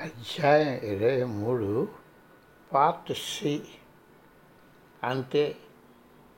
అధ్యాయం 0.00 0.84
ఇరవై 0.84 1.24
మూడు 1.24 1.88
పార్ట్ 2.72 3.12
సి. 3.12 3.64
అంటే 5.04 5.56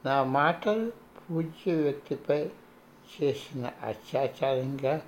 నా 0.06 0.24
మాటలు 0.24 0.92
పూజ్య 1.18 1.74
వ్యక్తిపై 1.74 2.50
చేసిన 3.12 3.70
అత్యాచారంగా 3.82 5.02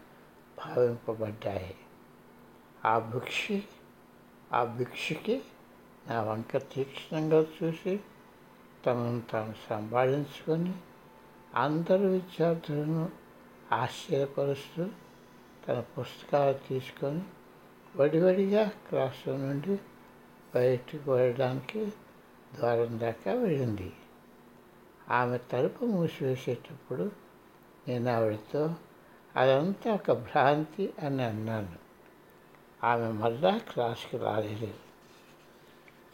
భావింపబడ్డాయి. 0.59 1.75
ఆ 2.85 2.99
భిక్షి 2.99 3.63
ఆ 4.53 4.65
భిక్షకి 4.65 5.43
నా 6.09 6.23
వంక 6.23 6.57
తీక్షణంగా 6.57 7.41
చూసి 7.41 8.01
తనను 8.87 9.23
తాను 9.33 9.55
సంపాదించుకొని 9.71 10.75
అందరు 11.55 12.07
విద్యార్థులను 12.07 13.11
ఆశ్చర్యపరుస్తూ 13.73 14.87
తన 15.69 15.81
పుస్తకాలు 15.99 16.59
తీసుకొని 16.69 17.23
వడివడిగా 17.97 18.69
క్లాస్ 18.89 19.29
రూమ్ 19.29 19.43
నుండి 19.43 19.79
బయటకు 20.55 21.13
వెళ్ళడానికి 21.13 21.87
ద్వారం 22.55 22.99
దాకా 23.01 23.33
వెళ్ళింది. 23.33 23.93
ఆమె 25.09 25.39
తలుపు 25.39 25.85
మూసివేసేటప్పుడు 25.85 27.11
నేను 27.89 28.11
ఆవిడతో 28.11 28.75
అదంతా 29.37 29.95
ఒక 29.95 30.13
భ్రాంతి 30.13 30.93
అని 31.03 31.23
అన్నాను. 31.23 31.77
ఆమె 32.87 33.09
మళ్ళా 33.09 33.59
క్లాస్కి 33.59 34.17
రాలేదు. 34.17 34.75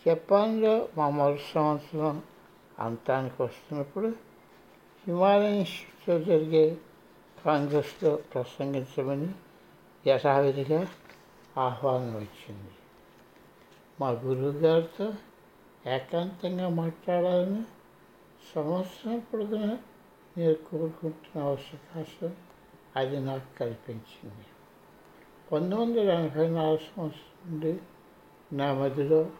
జపాన్లో 0.07 0.88
మా 0.97 1.09
మొదటి 1.09 1.43
సంవత్సరం 1.55 2.23
అంతానికి 2.79 3.43
వస్తున్నప్పుడు 3.43 4.09
హిమాలయ 5.07 5.57
ఇన్స్టిట్యూట్లో 5.57 6.37
జరిగే 6.37 6.77
కాంగ్రెస్లో 7.45 8.16
ప్రసంగించమని 8.16 9.29
యథావిధిగా 10.07 10.88
ఆహ్వానం 11.59 12.14
వచ్చింది. 12.14 12.70
మా 14.01 14.10
గురువుగారితో 14.10 15.12
ఏకాంతంగా 15.87 16.68
మాట్లాడాలని 16.68 17.62
సంవత్సరం 18.54 19.18
పొడుగున 19.18 19.79
నేను 20.37 20.54
కోరుకుంటున్న 20.54 21.42
అవకాశం 21.42 22.37
అది 22.96 23.20
నాకు 23.20 23.59
కల్పించింది. 23.59 24.46
పంతొమ్మిది 25.52 26.01
వందల 26.01 26.10
ఎనభై 26.10 26.48
నాలుగు 26.48 26.76
సంవత్సరం 26.76 27.52
నుండి 27.52 27.80
నా 28.52 28.74
మధ్యలో 28.74 29.30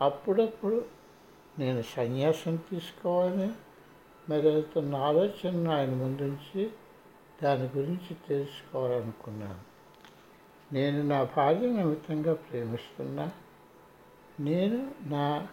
అప్పుడప్పుడు 0.00 0.84
నేను 1.58 1.82
సన్యాసం 1.82 2.56
తీసుకోవాలని 2.56 3.52
మెదులుతున్న 4.30 4.96
ఆలోచనను 4.96 5.72
ఆయన 5.72 5.90
ముందుంచి 5.90 6.70
దాని 7.42 7.78
గురించి 7.78 8.16
తెలుసుకోవాలనుకున్నాను. 8.28 9.67
నేను 10.72 11.02
నా 11.02 11.24
భార్య 11.36 11.66
నిమిత్తంగా 11.66 12.34
ప్రేమిస్తున్నా? 12.34 13.32
నేను 14.40 14.94
నా 15.02 15.48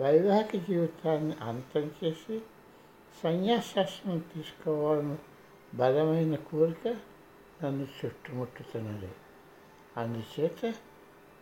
వైవాహిక 0.00 0.68
జీవితాన్ని 0.68 1.36
అంతం 1.42 1.90
చేసి 2.04 2.40
సన్యాసాశ్రమం 3.24 4.18
తీసుకోవాలని 4.18 5.16
బలమైన 5.74 6.34
కోరిక 6.34 6.88
నన్ను 7.64 7.86
చుట్టుముట్టుతున్నది. 8.06 9.10
అందుచేత 9.96 10.74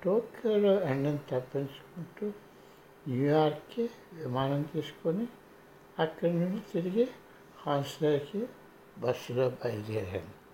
టోక్యోలో 0.05 0.81
ఎండను 0.81 1.19
తప్పించుకుంటూ 1.31 2.33
న్యూయార్క్కి 3.09 3.91
విమానం 4.13 4.63
తీసుకొని 4.63 5.27
అక్కడి 5.99 6.33
నుండి 6.33 6.61
తిరిగి 6.73 7.09
హాన్స్లర్కి 7.67 8.47
బస్సులో 8.99 9.51
బయలుదేరాను. 9.51 10.48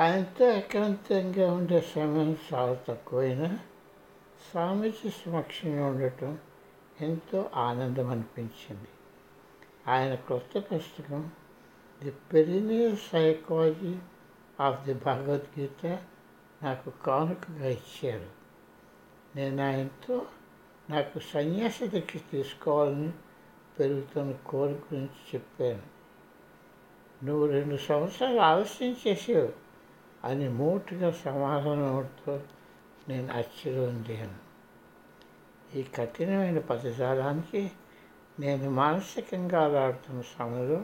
ఆయనతో 0.00 0.50
ఏకాంతంగా 0.50 1.52
ఉండే 1.52 1.80
సమయం 1.80 2.36
చాలా 2.54 2.74
తక్కువైనా 2.88 3.58
స్వామీజీ 4.50 5.10
సమక్షంలో 5.10 5.86
ఉండటం 5.86 6.38
ఎంతో 7.00 7.50
ఆనందం 7.54 8.10
అనిపించింది 8.10 8.88
ఆయన 9.88 10.14
కొత్త 10.14 10.58
పుస్తకం 10.58 11.30
the 12.04 12.10
perennial 12.10 12.98
psychology 13.12 13.96
of 14.60 14.84
the 14.84 14.94
Bhagavad Gita 14.94 15.86
నాకు 16.62 16.90
కానుకగా 16.90 17.66
ఇచ్చారు. 17.66 18.26
నేను 19.36 19.62
ఆయనతో 19.62 20.26
నాకు 20.90 21.18
సన్యాస 21.18 21.82
దీక్ష 21.82 22.16
తీసుకోవాలని 22.30 23.12
పెరుగుతున్న 23.78 24.32
కోరిక 24.32 24.76
గురించి 24.76 25.34
చెప్పాను. 25.34 25.82
నువ్వు 27.24 27.46
రెండు 27.46 27.76
సంవత్సరాలు 27.76 28.40
ఆలస్యం 28.40 28.96
చేసావు. 29.06 29.69
అని 30.24 30.48
మూటిగా 30.48 31.10
సమాధానంతో 31.10 32.40
నేను 33.08 33.38
ఆశ్చర్యం 33.38 34.38
ఈ 35.74 35.82
కఠినమైన 35.82 36.58
పదజాలానికి 36.58 37.70
నేను 38.40 38.70
మానసికంగా 38.70 39.84
ఆడుతున్న 39.84 40.22
సమయంలో 40.38 40.82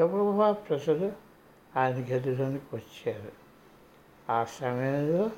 గబగబా 0.00 0.52
ప్రజలు 0.52 1.12
ఆయన 1.76 1.94
గదిలోనికి 1.94 2.76
వచ్చారు. 2.76 3.32
ఆ 4.32 4.44
సమయంలో 4.44 5.30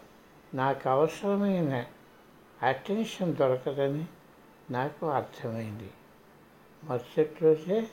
నాకు 0.54 0.88
అవసరమైన 0.88 1.86
అటెన్షన్ 2.62 3.36
దొరకదని 3.36 4.06
నాకు 4.70 5.06
అర్థమైంది. 5.06 5.90
మరుసటి 6.84 7.36
రోజే 7.42 7.88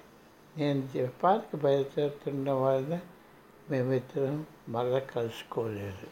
నేను 0.57 0.87
జపాన్కి 0.93 1.57
బయలుదేరుతుండడం 1.57 2.63
వలన 2.63 2.99
మేమిద్దరం 3.71 4.45
మళ్ళా 4.69 4.99
కలుసుకోలేదు. 4.99 6.07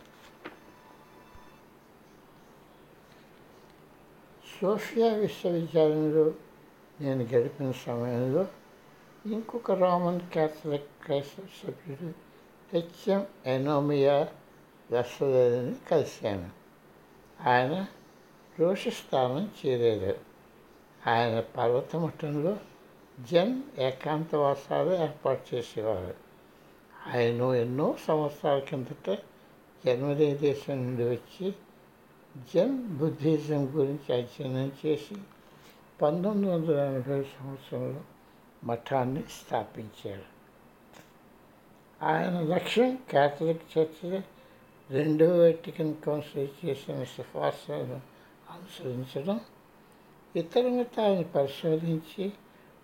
సోఫియా 4.62 5.13
విశ్వవిద్యాలయంలో 5.13 6.34
నేను 7.01 7.23
గడిపిన 7.23 7.72
సమయంలో 7.72 8.47
ఇంకొక 9.25 9.72
రోమన్ 9.72 10.19
క్యాథలిక్ 10.19 11.06
క్రైస్తవ 11.06 11.44
సభ్యుడు 11.63 12.13
హెచ్ఎం 12.73 13.28
ఎనోమియా 13.45 14.28
దశలని 14.91 15.75
కలిశాను. 15.89 16.50
ఆయన 17.50 17.85
రోషస్థానం 18.59 19.51
చేరారు. 19.66 20.19
ఆయన 21.09 21.39
పర్వతమఠంలో 21.39 22.57
జన్ 23.31 23.62
ఏకాంతవాసాలు 23.79 24.95
ఏర్పాటు 24.95 25.56
చేసేవారు. 25.56 26.27
ఆయన 27.07 27.44
ఎన్నో 27.56 27.88
సంవత్సరాల 28.07 28.59
కిందట 28.59 29.09
జన్మదే 29.84 30.29
దేశం 30.41 30.78
నుండి 30.85 31.06
వచ్చి 31.09 31.47
జన్ 32.45 32.78
బుద్ధిజం 32.97 33.62
గురించి 33.75 34.09
అధ్యయనం 34.13 34.72
చేసి 34.81 35.16
పంతొమ్మిది 36.00 36.50
వందల 36.51 36.78
ఎనభై 36.88 37.19
సంవత్సరంలో 37.31 38.01
మఠాన్ని 38.63 39.23
స్థాపించారు 39.38 40.28
ఆయన 42.01 42.40
లక్ష్యం 42.47 42.91
క్యాథలిక్ 43.09 43.63
చర్చిలో 43.72 44.19
రెండవ 44.89 45.31
వెటికన్ 45.39 45.95
కౌన్సిల్ 46.06 46.51
చేసిన 46.59 47.06
సిఫార్సులను 47.06 48.00
అనుసరించడం 48.53 49.39
ఇతర 50.35 50.68
మతాలను 50.69 51.25
పరిశోధించి 51.35 52.25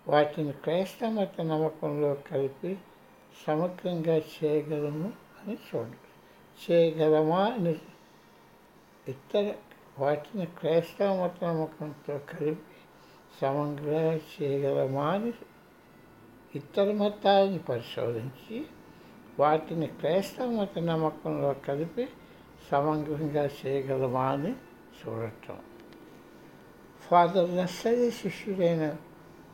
వాటిని 0.06 0.52
క్రైస్తవ 0.64 1.10
మత 1.10 1.40
నమ్మకంలో 1.42 2.10
కలిపి 2.30 2.72
సమగ్రంగా 3.46 4.16
చేయగలము 4.16 5.12
అని 5.44 5.54
చూడండి. 5.54 5.96
చేయగలమా 6.70 7.44
అని 7.44 7.74
ఇతర 9.08 9.54
వాటిని 9.98 10.46
క్రైస్తవ 10.46 11.24
మత 11.24 11.44
నమ్మకంతో 11.44 12.18
కలిపి 12.18 12.62
సమగ్రంగా 13.40 14.14
చేయగలమా 14.14 15.06
అని 15.06 15.32
ఇతర 16.54 16.92
మతాలను 16.92 17.58
పరిశోధించి 17.58 18.66
వాటిని 19.38 19.86
క్రైస్తవ 19.86 20.50
మత 20.50 20.78
నమ్మకంలో 20.78 21.52
కలిపి 21.52 22.08
సమగ్రంగా 22.70 23.50
చేయగలమా 23.66 24.24
అని 24.24 24.50
చూడటం. 24.50 25.58
ఫాదర్ 27.10 27.56
నర్సరీ 27.56 28.10
శిష్యుడైన 28.10 28.96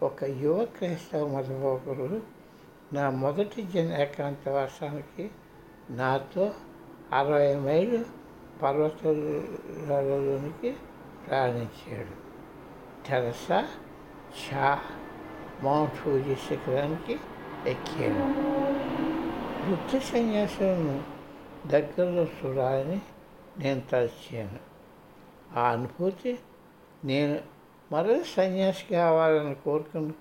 ఒక 0.02 0.24
యువ 0.24 0.64
క్రైస్తవ 0.64 1.28
మతబోకుడు 1.28 2.39
నా 2.92 3.10
మొదటి 3.10 3.62
జన్ 3.62 3.92
ఏకాంతవాసానికి 3.92 5.30
నాతో 5.90 6.54
అరవై 7.12 7.54
మైళ్ళు 7.54 8.04
పర్వతాలలోనికి 8.62 10.76
ప్రయాణించాడు. 11.26 12.14
తెరసా 13.08 13.68
షా 14.46 14.78
మౌంట్ 15.62 15.94
ఫూజీ 15.94 16.34
శిఖరానికి 16.34 17.18
ఎక్కాను 17.66 18.34
వృత్తి 19.68 20.00
సన్యాసులను 20.00 21.02
దగ్గరలో 21.66 22.24
చూడాలని 22.24 23.00
నేను 23.58 23.82
తలచాను. 23.92 24.58
ఆ 25.58 25.70
అనుభూతి 25.70 26.38
నేను 27.04 27.38
మరో 27.92 28.20
సన్యాసి 28.36 28.94
కావాలని 28.94 29.54
కోరుకుని 29.54 30.12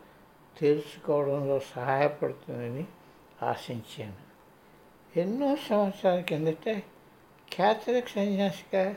తెలుసుకోవడంలో 0.60 1.60
సహాయపడుతుందని 1.60 2.86
ఆశించాను. 3.44 4.30
ఎన్నో 5.20 5.56
సంవత్సరాల 5.56 6.20
కిందట 6.20 6.70
క్యాథలిక్ 7.54 8.10
సన్యాసిగా 8.10 8.96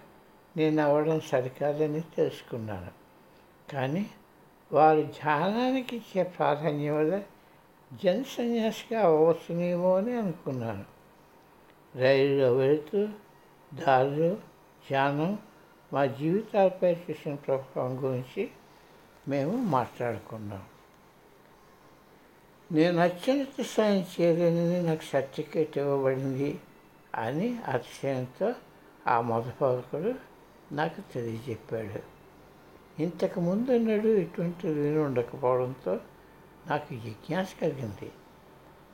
నేను 0.56 0.82
అవ్వడం 0.82 1.20
సరికాదని 1.20 2.00
తెలుసుకున్నాను. 2.00 2.90
కానీ 3.72 4.10
వారు 4.72 5.02
ధ్యానానికి 5.02 5.96
ఇచ్చే 5.96 6.22
ప్రాధాన్యం 6.22 6.96
వల్ల 6.96 7.22
జన్ 8.04 8.24
సన్యాసిగా 8.24 9.00
అవ్వచ్చునేమో 9.00 9.96
అని 9.96 10.18
అనుకున్నాను. 10.18 10.84
రైలులో 11.96 12.54
వెళుతూ 12.54 13.08
దారులు 13.74 14.34
ధ్యానం 14.88 15.38
మా 15.92 16.06
జీవితాలపై 16.06 16.94
చూసిన 16.94 17.34
ప్రభావం 17.34 18.04
గురించి 18.04 18.50
మేము 19.28 19.56
మాట్లాడుకున్నాం. 19.56 20.62
నేను 22.72 22.98
అత్యున్నత 22.98 23.62
స్థాయి 23.62 24.06
చేరినని 24.20 24.82
నాకు 24.82 25.02
సర్టిఫికేట్ 25.02 25.78
ఇవ్వబడింది 25.78 26.60
అని 27.14 27.58
అతిశయంతో 27.62 28.54
ఆ 29.06 29.20
మొదపొదకుడు 29.20 30.14
నాకు 30.74 31.12
తెలియజెప్పాడు. 31.14 31.98
ఇంతకు 33.02 33.40
నడు 33.40 34.08
ఇటువంటి 34.08 34.66
విని 34.66 34.98
ఉండకపోవడంతో 34.98 36.00
నాకు 36.66 36.94
జిజ్ఞాస 36.94 37.48
కలిగింది. 37.62 38.12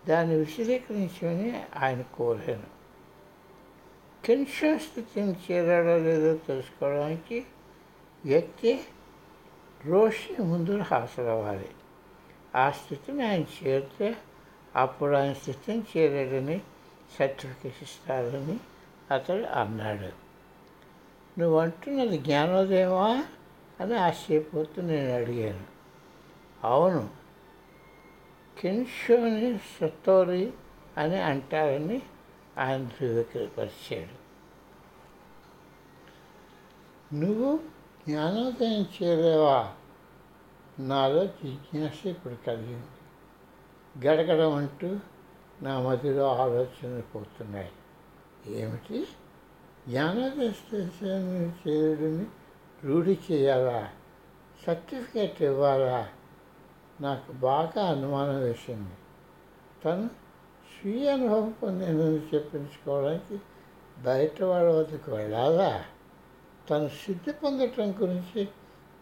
దాన్ని 0.09 0.35
విశదీకరించమని 0.35 1.63
ఆయన 1.77 2.03
కోరాను. 2.03 2.79
కిన్షా 4.25 4.79
స్థితిని 4.79 5.37
చేరాడో 5.51 5.99
లేదో 5.99 6.37
తెలుసుకోవడానికి 6.37 7.45
వ్యక్తి 8.25 8.81
రోషి 9.87 10.43
ముందు 10.43 10.79
హాజరవ్వాలి. 10.83 11.69
ఆ 12.59 12.71
స్థితిని 12.71 13.29
ఆయన 13.29 13.43
చేరితే 13.43 14.17
అప్పుడు 14.77 15.17
ఆయన 15.17 15.33
స్థితిని 15.33 15.83
చేరాడని 15.97 16.61
సర్టిఫికేట్ 17.19 17.83
ఇస్తారని 17.83 18.61
అతడు 19.15 19.61
అన్నాడు. 19.61 20.29
నువ్వు 21.41 21.59
అంటున్నది 21.59 22.19
జ్ఞానోదయమా? 22.19 23.25
అని 23.81 23.95
ఆశ్చర్యపోతూ 23.95 24.83
నేను 24.83 25.15
అడిగాను. 25.15 25.65
అవును. 26.65 27.09
కిన్షోని 28.61 29.59
సతోరి 29.59 30.53
అని 30.97 31.23
అంటారని 31.23 32.03
ఆయన 32.59 32.85
ధృవీకరపరిచాడు 32.85 34.29
నువ్వు 37.15 37.61
జ్ఞానోదయం 38.09 38.87
చేరేవా? 39.03 39.75
నాలో 40.79 41.27
జిజ్ఞాస 41.27 42.07
ఇప్పుడు 42.07 42.35
కలిగింది 42.47 42.87
గడగడం 44.07 44.55
అంటూ 44.55 44.97
నా 45.63 45.81
మధ్యలో 45.81 46.37
ఆలోచనలు 46.37 47.03
పోతున్నాయి. 47.03 47.71
ఏమిటి? 48.47 49.07
జ్ఞానోదయం 49.89 51.57
చేరుడిని 51.69 52.27
రూఢి 52.85 53.19
చేయాలా? 53.33 53.89
సర్టిఫికేట్ 54.67 55.43
ఇవ్వాలా? 55.43 56.09
నాకు 57.01 57.33
బాగా 57.33 57.85
అనుమానం 57.87 58.41
వేసింది. 58.41 58.95
తను 59.85 60.11
స్వీయ 60.81 61.13
అనుభవం 61.13 61.55
పొందిందని 61.63 62.37
చెప్పించుకోవడానికి 62.37 63.41
బయట 64.03 64.43
వాళ్ళ 64.43 64.71
వద్దకు 64.71 65.13
వెళ్ళాలా? 65.13 65.85
తను 66.71 66.89
సిద్ధి 66.89 67.33
పొందటం 67.33 67.95
గురించి 68.03 68.49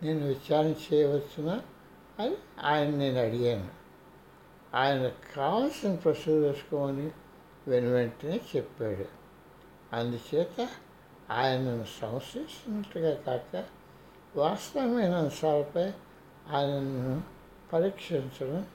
నేను 0.03 0.27
విచారణ 0.27 0.95
చేయవచ్చునా 0.95 1.63
అని 2.19 2.37
ఆయన 2.63 2.91
నేను 2.91 3.21
అడిగాను. 3.21 3.69
ఆయన 4.75 5.11
కావాల్సిన 5.37 5.95
ప్రశ్నలు 5.95 6.37
వేసుకోమని 6.37 7.11
వెను 7.69 7.91
వెంటనే 7.91 8.41
చెప్పాడు. 8.57 9.05
అందుచేత 9.93 10.69
ఆయనను 11.31 11.87
సంశయిస్తున్నట్టుగా 12.01 13.15
కాక 13.15 13.65
వాస్తవమైన 14.37 15.15
అంశాలపై 15.15 15.93
ఆయనను 16.49 17.23
పరీక్షించడం 17.73 18.67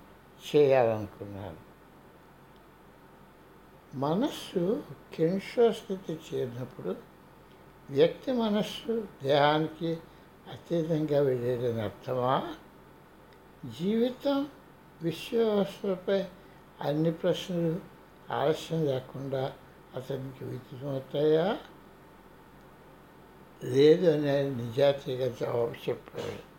చేయాలనుకున్నాను. 0.56 1.72
మనస్సు 3.96 4.84
కిన్షో 5.16 5.72
స్థితి 5.72 6.20
చేరినప్పుడు 6.34 6.96
వ్యక్తి 7.90 8.32
మనస్సు 8.32 9.08
దేహానికి 9.24 9.98
అతీతంగా 10.51 11.21
వెళ్ళేదని 11.21 11.81
అర్థమా? 11.81 12.56
జీవితం 13.80 14.48
విశ్వవస్థలపై 15.01 16.25
అన్ని 16.81 17.12
ప్రశ్నలు 17.12 17.80
ఆలస్యం 18.33 18.86
లేకుండా 18.86 19.53
అతనికి 19.95 20.45
విదితమవుతాయా 20.45 21.57
లేదు 23.63 24.12
అని 24.12 24.56
నిజాతీగా 24.56 25.27
జవాబు 25.42 25.89
చెప్పాడు 25.89 26.51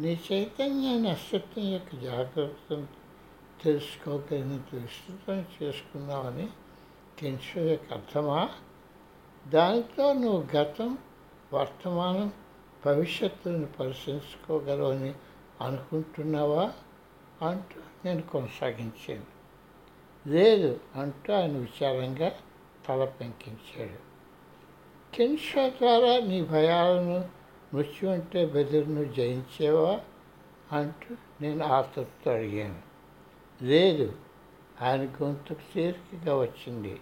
నీ 0.00 0.20
చైతన్యాన్ని 0.32 1.10
అస్తిత్వం 1.10 1.64
యొక్క 1.64 1.96
జాగ్రత్తను 1.96 2.86
తెలుసుకోగలిగినంత 3.64 4.74
విస్తృతం 4.74 5.44
చేసుకున్నావని 5.62 6.48
కెన్షో 7.18 7.60
యొక్క 7.60 7.92
అర్థమా? 7.92 8.48
దానితో 9.48 10.12
నువ్వు 10.12 10.56
గతం 10.56 10.98
వర్తమానం 11.52 12.32
భవిష్యత్తును 12.86 13.66
పరిశీలించుకోగలవని 13.66 15.14
అనుకుంటున్నావా? 15.60 16.72
అంటూ 17.42 17.80
నేను 18.04 18.22
కొనసాగించాను. 18.22 19.38
లేదు 20.28 20.80
అంటూ 20.94 21.32
ఆయన 21.32 21.52
విచారంగా 21.52 22.32
తల 22.88 23.04
పెంకించాడు. 23.04 24.08
కెన్షా 25.16 25.68
ద్వారా 25.68 26.26
నీ 26.26 26.42
భయాలను 26.42 27.28
మృత్యు 27.74 28.08
అంటే 28.08 28.46
బెదిరిను 28.46 29.04
జయించేవా? 29.04 30.00
అంటూ 30.72 31.16
నేను 31.40 31.64
ఆతృప్తి 31.64 32.30
అడిగాను. 32.30 32.78
లేదు 33.62 34.12
ఆయన 34.82 35.04
గొంతుకు 35.04 35.74
తీరికగా 35.74 36.36
వచ్చింది. 36.36 37.00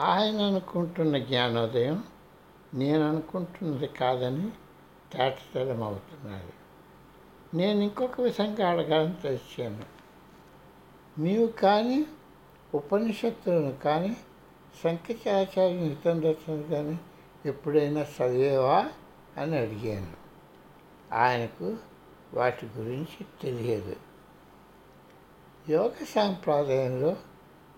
ఆయన 0.00 0.42
అనుకుంటున్న 0.42 1.18
జ్ఞానోదయం 1.18 2.04
నేను 2.74 3.08
అనుకుంటున్నది 3.08 3.86
కాదని 3.86 4.50
తేటతెలం 5.12 5.82
అవుతున్నది. 5.82 6.52
నేను 7.54 7.80
ఇంకొక 7.80 8.20
విధంగా 8.20 8.70
అడగాలని 8.70 9.14
తెచ్చాను. 9.22 9.84
నీవు 11.20 11.46
కానీ 11.46 12.06
ఉపనిషత్తులను 12.74 13.72
కానీ 13.72 14.16
శంకరాచార్య 14.84 15.74
నితందర్శనం 15.74 16.62
కానీ 16.62 17.00
ఎప్పుడైనా 17.46 18.00
చదివేవా 18.00 18.90
అని 19.36 19.58
అడిగాను. 19.58 20.12
ఆయనకు 21.14 21.76
వాటి 22.34 22.66
గురించి 22.66 23.26
తెలియదు. 23.42 23.96
యోగ 25.68 25.92
సాంప్రదాయంలో 26.14 27.16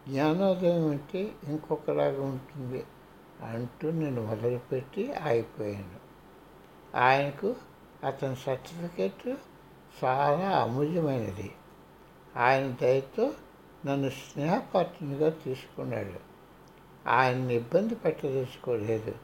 జ్ఞానోదయం 0.09 0.91
అంటే 0.91 1.33
ఇంకొకలాగా 1.49 2.23
ఉంటుంది 2.23 2.85
అంటూ 3.43 3.91
నేను 3.91 4.27
మొదలుపెట్టి 4.27 5.15
ఆగిపోయాను. 5.15 6.03
ఆయనకు 6.97 7.55
అతని 8.05 8.37
సర్టిఫికెట్ 8.37 9.37
చాలా 10.05 10.59
అమూల్యమైనది. 10.59 11.53
ఆయన 12.37 12.75
దయతో 12.83 13.33
నన్ను 13.87 14.11
స్నేహపాత్రునిగా 14.11 15.31
తీసుకున్నాడు. 15.31 16.33
ఆయన్ని 17.09 17.55
ఇబ్బంది 17.55 17.95
పెట్టదలుచుకోలేదు. 17.95 19.15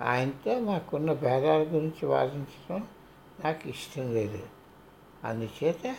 ఆయనతో 0.00 0.60
మాకున్న 0.60 1.12
భేదాల 1.12 1.60
గురించి 1.60 2.06
వాదించడం 2.06 2.86
నాకు 3.44 3.68
ఇష్టం 3.68 4.14
లేదు. 4.14 4.42
అందుచేత 5.24 5.96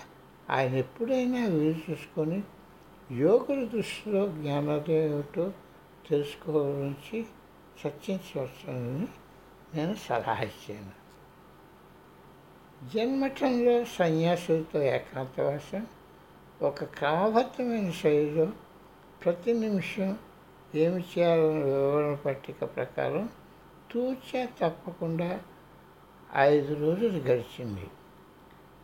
ఆయన 0.49 0.73
ఎప్పుడైనా 0.73 1.45
వీలు 1.45 1.91
చూసుకొని 1.91 2.43
యోగుల 3.11 3.65
దృష్టిలో 3.65 4.27
జ్ఞానోదయం 4.27 5.13
ఏమిటో 5.13 5.51
తెలుసుకోవాలని 6.09 7.21
చర్చించవచ్చని 7.85 9.07
నేను 9.75 9.95
సలహా 9.95 10.43
ఇచ్చాను. 10.43 11.05
జన్మఠంలో 12.95 13.85
సన్యాసులతో 13.85 14.81
ఏకాంతవాసం 14.81 15.87
ఒక 16.61 16.83
క్రమబద్ధమైన 16.83 17.91
శైలిలో 17.91 18.47
ప్రతి 19.25 19.53
నిమిషం 19.53 20.17
ఏమి 20.75 21.01
చేయాలన్న 21.01 21.63
వివరణ 21.63 22.13
పట్టిక 22.13 22.75
ప్రకారం 22.75 23.29
తూచా 23.91 24.47
తప్పకుండా 24.61 25.41
ఐదు 26.35 26.73
రోజులు 26.73 27.17
గడిచింది. 27.17 27.87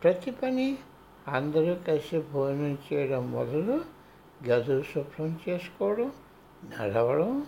ప్రతి 0.02 0.30
పని 0.30 0.78
అందరూ 1.28 1.74
కలిసి 1.74 2.20
భోజనం 2.20 2.78
చేయడం 2.92 3.32
మొదలు 3.32 4.01
గదులు 4.48 4.82
శుభ్రం 4.82 5.40
చేసుకోవడం 5.48 6.12
నడవడం 6.64 7.46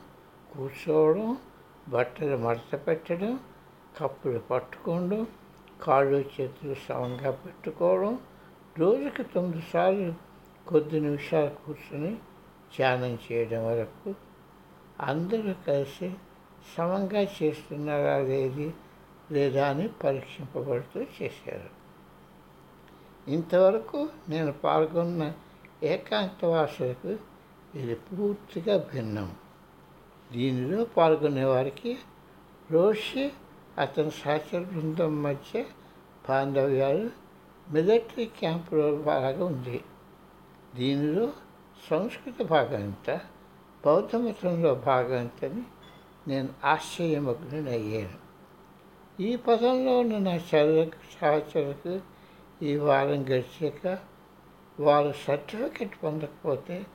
కూర్చోవడం 0.53 1.39
బట్టలు 1.89 2.37
మడత 2.37 2.87
పెట్టడం 2.87 3.41
కప్పులు 3.99 4.39
పట్టుకోవడం 4.39 5.27
కాళ్ళు 5.83 6.17
చేతులు 6.17 6.75
సమంగా 6.89 7.31
పెట్టుకోవడం 7.31 8.19
రోజుకి 8.79 9.23
తొమ్మిది 9.23 9.63
సార్లు 9.73 10.15
కొద్ది 10.69 11.01
నిమిషాలు 11.01 11.51
కూర్చొని 11.67 12.13
ధ్యానం 12.77 13.19
చేయడం 13.33 13.67
వరకు 13.67 14.15
అందరూ 15.01 15.55
కలిసి 15.67 16.15
సమంగా 16.77 17.23
చేస్తున్నారా 17.23 18.19
లేది 18.19 18.75
లేదా 19.33 19.69
అని 19.69 19.89
పరీక్షింపబడుతూ 19.89 21.01
చేశారు. 21.01 21.71
ఇంతవరకు 23.31 24.09
నేను 24.29 24.53
పాల్గొన్న 24.53 25.33
ఏకాంతవాసులకు 25.85 27.13
ఇది 27.75 27.95
పూర్తిగా 28.07 28.75
భిన్నం. 28.91 29.29
దీనిలో 30.31 30.81
పాల్గొనే 30.97 31.45
వారికి 31.45 31.93
రోషి 32.71 33.25
అతని 33.79 34.11
సహచర 34.11 34.61
బృందం 34.63 35.15
మధ్య 35.23 35.65
బాంధవ్యాలు 36.29 37.07
మిలిటరీ 37.67 38.27
క్యాంపులో 38.39 38.87
బాగా 39.03 39.33
ఉంది. 39.45 39.79
దీనిలో 40.75 41.27
సంస్కృత 41.91 42.43
భాగంత 42.47 43.09
బౌద్ధ 43.85 44.17
మతంలో 44.17 44.71
భాగంతని 44.87 45.63
నేను 46.29 46.51
ఆశ్చర్యమగ్నునయ్యాను 46.65 48.19
ఈ 49.21 49.31
పదంలో 49.37 49.93
ఉన్న 49.99 50.15
నా 50.19 50.35
చదువుకు 50.49 51.01
సహచరులకు 51.15 51.95
ఈ 52.63 52.73
వారం 52.77 53.21
గడిచాక 53.23 53.83
వారు 54.81 55.15
సర్టిఫికెట్ 55.27 56.03
పొందకపోతే 56.05 56.87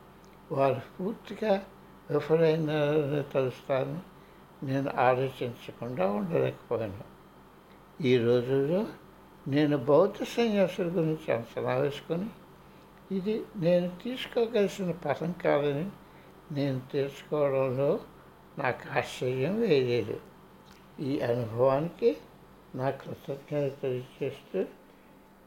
వారు 0.51 0.81
పూర్తిగా 0.99 1.65
విఫలైనారని 2.11 3.23
తలుస్తాను. 3.23 4.01
నేను 4.65 4.91
ఆలోచించకుండా 4.97 6.11
ఉండలేకపోయాను. 6.11 7.03
ఈ 8.01 8.17
రోజుల్లో 8.17 8.85
నేను 9.47 9.77
బౌద్ధ 9.77 10.23
సన్యాసుల 10.23 10.87
గురించి 10.87 11.33
అంచనా 11.33 11.73
వేసుకొని 11.73 12.29
ఇది 13.15 13.43
నేను 13.55 13.91
తీసుకోగలిసిన 14.03 14.91
పదం 14.91 15.31
కాదని 15.31 15.89
నేను 16.51 16.81
తెలుసుకోవడంలో 16.91 17.99
నాకు 18.57 18.97
ఆశ్చర్యం 18.97 19.59
వేయలేదు. 19.59 20.19
ఈ 20.99 21.19
అనుభవానికి 21.19 22.17
నా 22.75 22.89
కృతజ్ఞత 22.89 23.81
తెలియజేస్తూ 23.81 24.65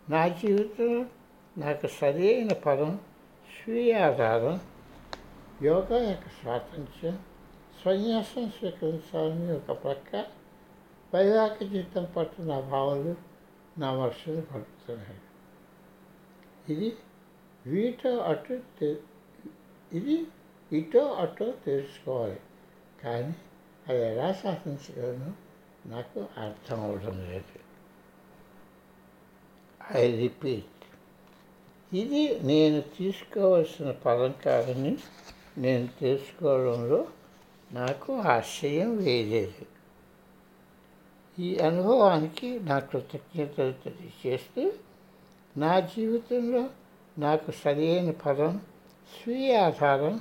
నా 0.08 0.28
జీవితంలో 0.28 1.04
నాకు 1.58 1.86
సరి 1.86 2.34
అయిన 2.34 2.52
పదం 2.52 3.00
స్వీయ 3.48 3.94
ఆధారం 3.94 4.60
యోగా 5.62 5.98
యొక్క 6.10 6.28
స్వాతంత్ర్యం 6.28 7.18
సన్యాసం 7.84 8.50
స్వీకరించాలని 8.50 9.52
ఒక 9.52 9.84
ప్రక్క 9.84 10.16
వైవాహిక 11.14 11.62
జీవితం 11.68 12.04
పట్ల 12.16 12.44
నా 12.44 12.60
భావాలు 12.60 13.14
నా 13.78 13.94
మనసును 13.94 14.40
పడుతున్నాయి 14.40 15.20
ఇది 16.72 16.96
వీటో 17.66 18.18
అటు 18.18 18.60
ఇది 19.92 20.26
ఇటో 20.72 21.12
అటో 21.12 21.50
తెలుసుకోవాలి. 21.50 22.40
కానీ 23.04 23.34
అది 23.88 24.02
ఎలా 24.02 24.32
సాధించగలను 24.32 25.32
నాకు 25.86 26.26
అర్థం 26.38 26.84
అవడం 26.84 27.18
లేదు. 27.30 27.58
ఐ 29.92 30.16
రిపీట్ 30.16 30.81
ఇది 31.92 32.40
నేను 32.42 32.80
తీసుకోవాల్సిన 32.80 33.90
పదం 33.90 34.34
కాదని 34.44 34.96
నేను 35.58 35.88
తెలుసుకోవడంలో 36.00 37.06
నాకు 37.72 38.16
ఆశ్చర్యం 38.16 38.96
వేయలేదు 38.96 39.66
ఈ 41.38 41.58
అనుభవానికి 41.58 42.60
నా 42.60 42.78
కృతజ్ఞతలు 42.78 43.72
తెలియజేస్తూ 43.72 44.72
నా 45.56 45.80
జీవితంలో 45.80 46.70
నాకు 47.18 47.50
సరైన 47.50 48.10
పదం 48.10 48.60
స్వీయ 49.10 49.56
ఆధారం 49.56 50.20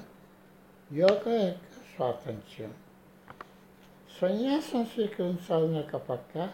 యోగా 0.94 1.36
యొక్క 1.44 1.72
స్వాతంత్ర్యం. 1.96 2.74
సన్యాసం 4.22 4.86
స్వీకరించాలని 4.86 5.80
ఒక 5.80 5.96
పక్క 5.96 6.50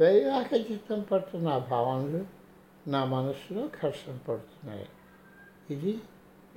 వైవాహిక 0.00 0.68
జీతం 0.68 1.00
పట్ల 1.00 1.38
నా 1.38 1.58
భావనలు 1.58 2.39
నా 2.86 3.00
మనసులో 3.04 3.62
ఘర్షణ 3.80 4.14
పడుతున్నాయి 4.28 4.88
ఇది 5.70 5.92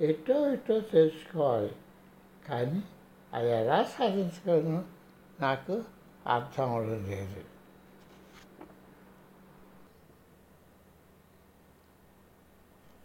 ఎటో 0.00 0.36
ఎటో 0.48 0.76
తెలుసుకోవాలి 0.92 1.72
కానీ 2.48 2.80
అది 3.32 3.50
ఎలా 3.52 3.82
సాధించగలను 3.92 4.80
నాకు 5.40 5.74
అర్థం 6.26 6.68
అవ్వడం 6.70 7.02
లేదు 7.10 7.42